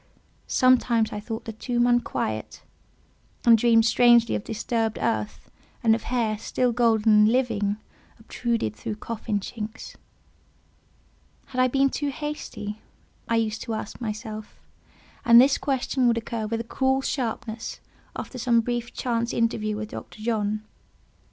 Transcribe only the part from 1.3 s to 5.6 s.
the tomb unquiet, and dreamed strangely of disturbed earth,